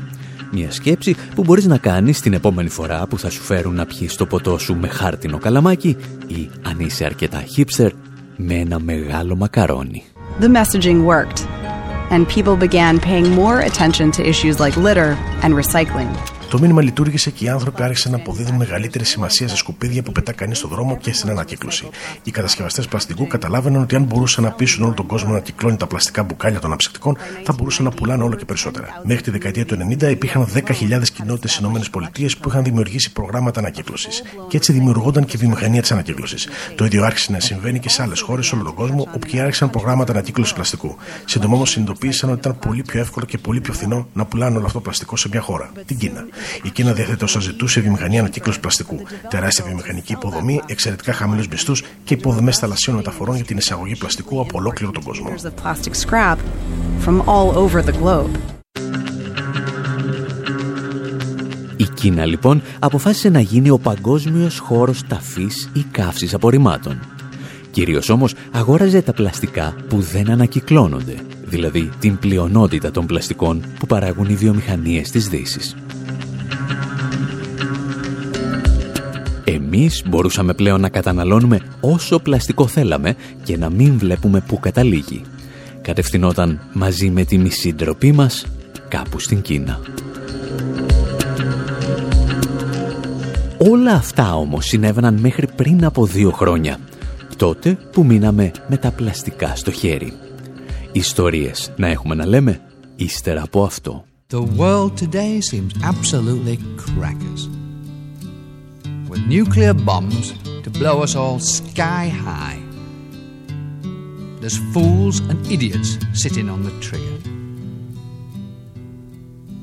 [0.51, 4.16] Μια σκέψη που μπορείς να κάνεις την επόμενη φορά που θα σου φέρουν να πιείς
[4.16, 5.96] το ποτό σου με χάρτινο καλαμάκι
[6.27, 7.90] ή αν είσαι αρκετά hipster
[8.37, 10.05] με ένα μεγάλο μακαρόνι.
[10.40, 11.46] The messaging worked
[12.11, 16.11] and people began paying more attention to issues like litter and recycling.
[16.48, 20.32] Το μήνυμα λειτουργήσε και οι άνθρωποι άρχισαν να αποδίδουν μεγαλύτερη σημασία σε σκουπίδια που πετά
[20.32, 21.88] κανείς στον δρόμο και στην ανακύκλωση.
[22.22, 25.86] Οι κατασκευαστές πλαστικού καταλάβαιναν ότι αν μπορούσαν να πείσουν όλο τον κόσμο να κυκλώνει τα
[25.86, 29.03] πλαστικά μπουκάλια των αψυκτικών, θα μπορούσαν να πουλάνε όλο και περισσότερα.
[29.05, 34.22] Μέχρι τη δεκαετία του 90 υπήρχαν 10.000 κοινότητες στις ΗΠΑ που είχαν δημιουργήσει προγράμματα ανακύκλωσης.
[34.49, 36.49] Και έτσι δημιουργούνταν και η βιομηχανία της ανακύκλωσης.
[36.74, 39.40] Το ίδιο άρχισε να συμβαίνει και σε άλλες χώρες σε όλο τον κόσμο, όπου και
[39.40, 40.97] άρχισαν προγράμματα ανακύκλωσης πλαστικού.
[41.24, 44.66] Σύντομα όμως συνειδητοποίησαν ότι ήταν πολύ πιο εύκολο και πολύ πιο φθηνό να πουλάνε όλο
[44.66, 46.24] αυτό πλαστικό σε μια χώρα, την Κίνα.
[46.62, 49.01] Η Κίνα διαθέτει όσα ζητούσε βιομηχανία ανακύκλωση πλαστικού.
[49.28, 54.59] Τεράστια βιομηχανική υποδομή, εξαιρετικά χαμηλούς μισθούς και υποδομές θαλασσίων μεταφορών για την εισαγωγή πλαστικού από
[54.59, 55.34] ολόκληρο τον κόσμο.
[61.76, 67.01] Η Κίνα λοιπόν αποφάσισε να γίνει ο παγκόσμιος χώρος ταφής ή καύσης απορριμμάτων.
[67.70, 71.14] Κυρίως όμως αγόραζε τα πλαστικά που δεν ανακυκλώνονται,
[71.45, 75.76] δηλαδή την πλειονότητα των πλαστικών που παράγουν οι βιομηχανίες της Δύσης.
[79.77, 85.22] Εμείς μπορούσαμε πλέον να καταναλώνουμε όσο πλαστικό θέλαμε και να μην βλέπουμε που καταλήγει.
[85.83, 88.47] Κατευθυνόταν μαζί με τη μισή ντροπή μας
[88.89, 89.81] κάπου στην Κίνα.
[93.59, 96.79] Όλα αυτά όμως συνέβαιναν μέχρι πριν από δύο χρόνια,
[97.37, 100.12] τότε που μείναμε με τα πλαστικά στο χέρι.
[100.93, 102.61] Ιστορίες να έχουμε να λέμε
[102.97, 104.05] ύστερα από αυτό.
[104.31, 107.55] The world today seems absolutely crackers.
[109.17, 112.61] With nuclear bombs to blow us all sky high.
[114.41, 117.19] There's fools and idiots sitting on the trigger.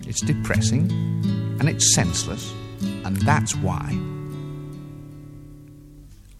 [0.07, 0.91] It's depressing
[1.59, 2.51] and it's senseless,
[3.05, 3.95] and that's why.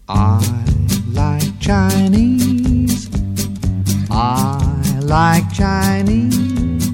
[0.08, 0.66] I
[1.12, 3.08] like Chinese.
[4.10, 6.90] I like Chinese.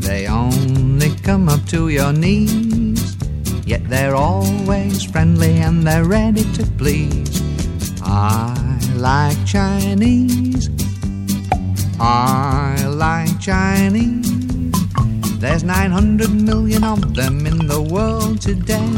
[0.00, 2.67] They only come up to your knees,
[3.68, 7.42] yet they're always friendly and they're ready to please.
[8.02, 8.56] I
[8.94, 10.70] like Chinese.
[12.00, 14.72] I like Chinese.
[15.38, 18.90] There's 900 million of them in the world today.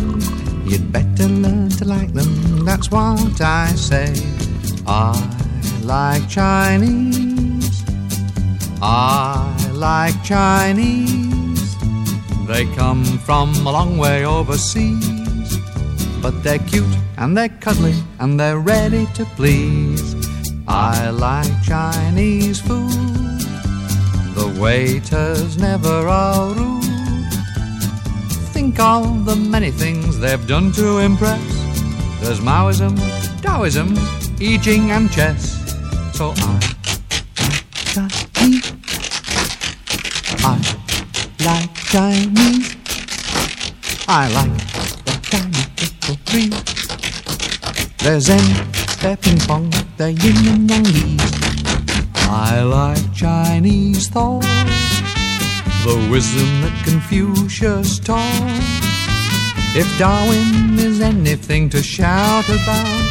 [0.65, 4.15] You'd better learn to like them, that's what I say.
[4.87, 5.11] I
[5.83, 7.83] like Chinese.
[8.81, 11.20] I like Chinese.
[12.53, 15.57] They come from a long way overseas.
[16.21, 20.17] But they're cute and they're cuddly and they're ready to please.
[20.67, 22.91] I like Chinese food.
[24.35, 26.83] The waiters never are rude.
[28.53, 31.41] Think of the many things they've done to impress.
[32.21, 32.97] There's Maoism,
[33.43, 33.95] Taoism,
[34.43, 35.55] I Ching and chess.
[36.19, 36.80] So I
[41.91, 42.77] Chinese.
[44.07, 44.59] I like
[45.05, 46.51] the Chinese little tree.
[47.99, 48.47] They're Zen,
[49.03, 51.33] they're ping pong, they're yin and yang leaves.
[52.29, 54.43] I like Chinese thought,
[55.83, 58.61] the wisdom that Confucius taught.
[59.75, 63.03] If Darwin is anything to shout about,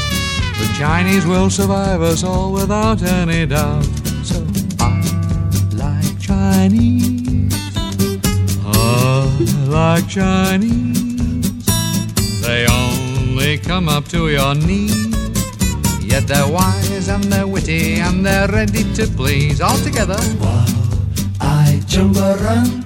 [0.57, 3.83] the Chinese will survive us all without any doubt.
[4.23, 4.41] So
[4.79, 5.01] I
[5.73, 7.18] like Chinese.
[9.39, 9.43] I
[9.77, 11.65] like Chinese.
[12.45, 15.15] They only come up to your knees.
[16.11, 20.19] Yet they're wise and they're witty and they're ready to please all together.
[21.39, 22.83] I jump around.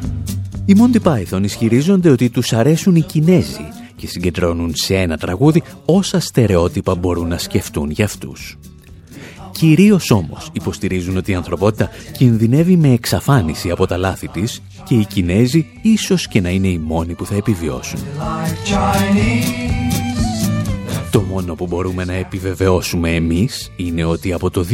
[0.66, 6.20] Οι Monty Python ισχυρίζονται ότι τους αρέσουν οι Κινέζοι και συγκεντρώνουν σε ένα τραγούδι όσα
[6.20, 8.58] στερεότυπα μπορούν να σκεφτούν για αυτούς.
[9.64, 15.06] Κυρίως όμως υποστηρίζουν ότι η ανθρωπότητα κινδυνεύει με εξαφάνιση από τα λάθη της και οι
[15.06, 18.00] Κινέζοι ίσως και να είναι οι μόνοι που θα επιβιώσουν.
[21.12, 24.66] Το μόνο που μπορούμε να επιβεβαιώσουμε εμείς είναι ότι από το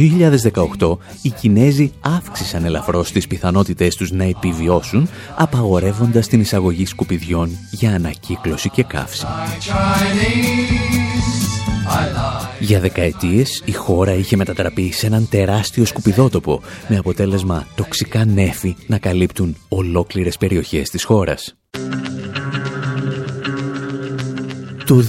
[0.78, 7.94] 2018 οι Κινέζοι αύξησαν ελαφρώς τις πιθανότητες τους να επιβιώσουν απαγορεύοντας την εισαγωγή σκουπιδιών για
[7.94, 9.26] ανακύκλωση και καύση.
[12.60, 18.98] Για δεκαετίες η χώρα είχε μετατραπεί σε έναν τεράστιο σκουπιδότοπο με αποτέλεσμα τοξικά νέφη να
[18.98, 21.54] καλύπτουν ολόκληρες περιοχές της χώρας.
[24.84, 25.02] Το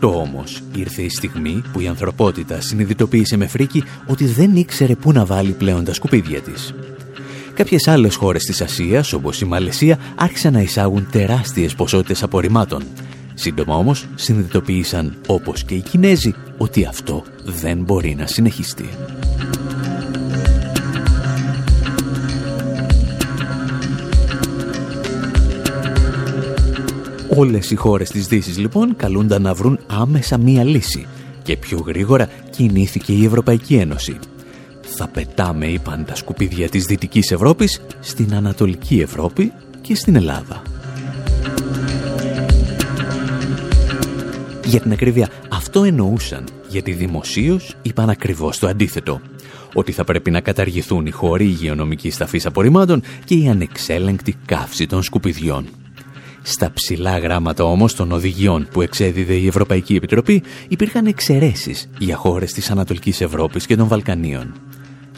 [0.00, 5.12] 2018 όμως ήρθε η στιγμή που η ανθρωπότητα συνειδητοποίησε με φρίκι ότι δεν ήξερε πού
[5.12, 6.74] να βάλει πλέον τα σκουπίδια της.
[7.54, 12.82] Κάποιες άλλες χώρες της Ασίας, όπως η Μαλαισία, άρχισαν να εισάγουν τεράστιες ποσότητες απορριμμάτων.
[13.42, 18.88] Σύντομα όμως συνειδητοποίησαν, όπως και οι Κινέζοι, ότι αυτό δεν μπορεί να συνεχιστεί.
[27.36, 31.06] Όλες οι χώρες της Δύσης λοιπόν καλούνταν να βρουν άμεσα μία λύση
[31.42, 34.18] και πιο γρήγορα κινήθηκε η Ευρωπαϊκή Ένωση.
[34.82, 40.71] Θα πετάμε, είπαν τα σκουπίδια της Δυτικής Ευρώπης, στην Ανατολική Ευρώπη και στην Ελλάδα.
[44.64, 49.20] Για την ακρίβεια, αυτό εννοούσαν, γιατί δημοσίως είπαν ακριβώς το αντίθετο.
[49.74, 55.02] Ότι θα πρέπει να καταργηθούν οι χώροι υγειονομικής ταφής απορριμμάτων και η ανεξέλεγκτη καύση των
[55.02, 55.66] σκουπιδιών.
[56.42, 62.52] Στα ψηλά γράμματα όμως των οδηγιών που εξέδιδε η Ευρωπαϊκή Επιτροπή υπήρχαν εξαιρέσεις για χώρες
[62.52, 64.54] της Ανατολικής Ευρώπης και των Βαλκανίων.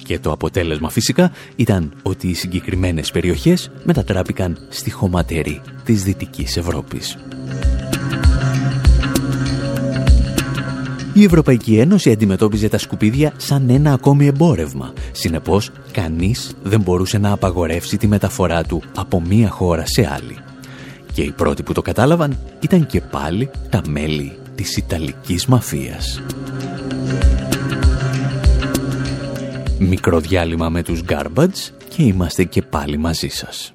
[0.05, 7.17] Και το αποτέλεσμα φυσικά ήταν ότι οι συγκεκριμένες περιοχές μετατράπηκαν στη χωματερή της Δυτικής Ευρώπης.
[11.17, 14.93] Η Ευρωπαϊκή Ένωση αντιμετώπιζε τα σκουπίδια σαν ένα ακόμη εμπόρευμα.
[15.12, 20.37] Συνεπώς, κανείς δεν μπορούσε να απαγορεύσει τη μεταφορά του από μία χώρα σε άλλη.
[21.12, 26.23] Και οι πρώτοι που το κατάλαβαν ήταν και πάλι τα μέλη της Ιταλικής μαφίας.
[29.79, 33.75] Μικρό διάλειμμα με τους Garbage και είμαστε και πάλι μαζί σας.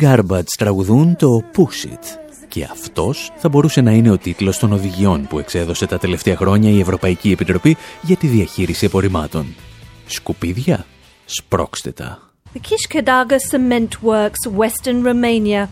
[0.00, 5.26] Garbage τραγουδούν το Push It και αυτός θα μπορούσε να είναι ο τίτλος των οδηγιών
[5.26, 9.54] που εξέδωσε τα τελευταία χρόνια η Ευρωπαϊκή Επιτροπή για τη διαχείριση απορριμμάτων.
[10.06, 10.86] Σκουπίδια,
[11.24, 12.30] σπρώξτε τα.
[12.54, 15.66] The Kishkadaga Cement Works, Western Romania,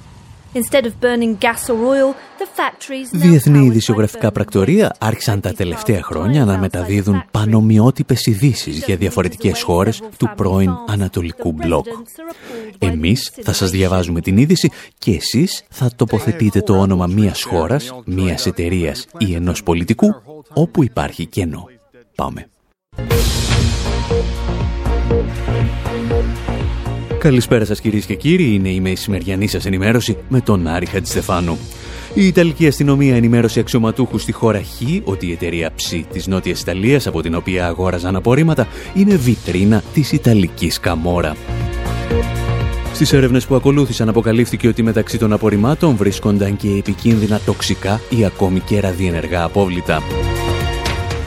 [3.13, 10.31] Διεθνή ειδησιογραφικά πρακτορία άρχισαν τα τελευταία χρόνια να μεταδίδουν πανομοιότυπες ειδήσεις για διαφορετικές χώρες του
[10.37, 11.87] πρώην Ανατολικού Μπλοκ.
[12.79, 18.47] Εμείς θα σας διαβάζουμε την είδηση και εσείς θα τοποθετείτε το όνομα μιας χώρας, μιας
[18.47, 20.15] εταιρείας ή ενός πολιτικού
[20.55, 21.69] όπου υπάρχει κενό.
[22.15, 22.49] Πάμε.
[27.29, 31.59] Καλησπέρα σας κυρίες και κύριοι, είναι η μεσημεριανή σας ενημέρωση με τον Άρη Χατζηστεφάνου.
[32.15, 37.07] Η Ιταλική αστυνομία ενημέρωσε αξιωματούχους στη χώρα Χ ότι η εταιρεία Ψ της Νότιας Ιταλίας
[37.07, 41.37] από την οποία αγόραζαν απορρίμματα είναι βιτρίνα της Ιταλικής Καμόρα.
[42.93, 48.61] Στις έρευνες που ακολούθησαν αποκαλύφθηκε ότι μεταξύ των απορριμμάτων βρίσκονταν και επικίνδυνα τοξικά ή ακόμη
[48.61, 50.03] και ραδιενεργά απόβλητα.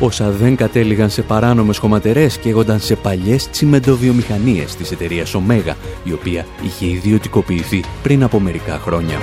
[0.03, 6.45] Όσα δεν κατέληγαν σε παράνομες χωματερές καίγονταν σε παλιές τσιμεντοβιομηχανίες της εταιρείας Ωμέγα, η οποία
[6.63, 9.17] είχε ιδιωτικοποιηθεί πριν από μερικά χρόνια.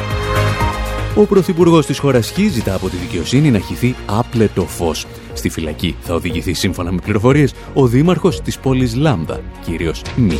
[1.16, 5.06] Ο Πρωθυπουργός της χώρας Χ ζητά από τη δικαιοσύνη να χυθεί άπλετο φως.
[5.32, 10.38] Στη φυλακή θα οδηγηθεί σύμφωνα με πληροφορίες ο δήμαρχος της πόλης Λάμδα, κύριος Μη.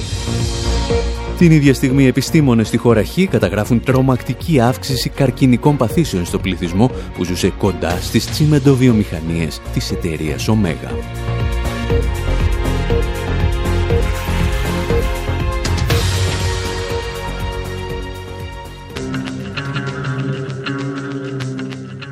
[1.39, 7.25] Την ίδια στιγμή, επιστήμονες στη χώρα Χ καταγράφουν τρομακτική αύξηση καρκινικών παθήσεων στο πληθυσμό που
[7.25, 10.91] ζούσε κοντά στις τσιμεντοβιομηχανίες της εταιρείας Ωμέγα.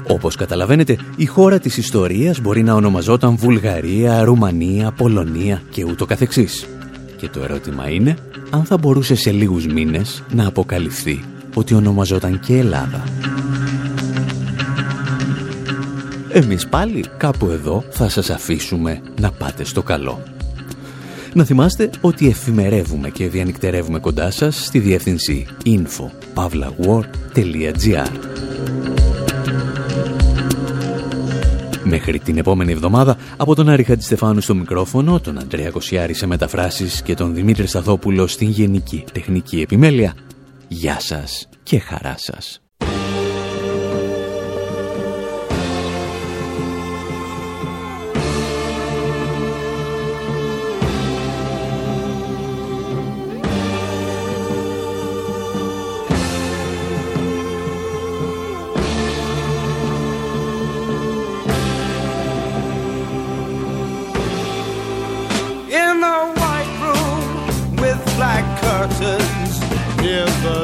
[0.08, 6.66] Όπως καταλαβαίνετε, η χώρα της ιστορίας μπορεί να ονομαζόταν Βουλγαρία, Ρουμανία, Πολωνία και ούτω καθεξής.
[7.16, 8.16] Και το ερώτημα είναι
[8.50, 13.04] αν θα μπορούσε σε λίγους μήνες να αποκαλυφθεί ότι ονομαζόταν και Ελλάδα.
[16.36, 20.22] εμείς πάλι κάπου εδώ θα σας αφήσουμε να πάτε στο καλό.
[21.32, 28.10] Να θυμάστε ότι εφημερεύουμε και διανυκτερεύουμε κοντά σας στη διεύθυνση info.pavlawar.gr
[31.88, 37.02] Μέχρι την επόμενη εβδομάδα, από τον Άρη Χατζηστεφάνου στο μικρόφωνο, τον Αντρέα Κοσιάρη σε μεταφράσεις
[37.02, 40.14] και τον Δημήτρη Σταθόπουλο στην Γενική Τεχνική Επιμέλεια,
[40.68, 42.65] γεια σας και χαρά σας.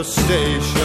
[0.05, 0.82] Station.